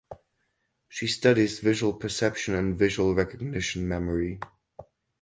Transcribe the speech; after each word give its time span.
She 0.89 1.05
studies 1.05 1.59
visual 1.59 1.93
perception 1.93 2.55
and 2.55 2.75
visual 2.75 3.13
recognition 3.13 3.87
memory. 3.87 4.39